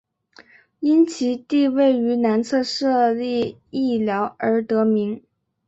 [0.79, 5.21] 因其地位于南侧设立隘寮而得名。